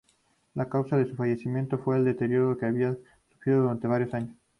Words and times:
La 0.55 0.67
causa 0.67 0.97
de 0.97 1.05
su 1.07 1.15
fallecimiento 1.15 1.77
fue 1.77 1.95
el 1.97 2.05
deterioro 2.05 2.57
que 2.57 2.65
había 2.65 2.97
sufrido 3.31 3.61
durante 3.61 3.85
varios 3.87 4.11
años. 4.15 4.35